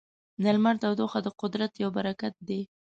[0.41, 2.61] د لمر تودوخه د قدرت یو برکت دی.